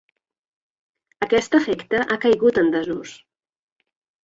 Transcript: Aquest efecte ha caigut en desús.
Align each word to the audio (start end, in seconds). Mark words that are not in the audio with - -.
Aquest 1.25 1.59
efecte 1.59 2.01
ha 2.05 2.19
caigut 2.25 2.59
en 2.65 2.75
desús. 2.79 3.15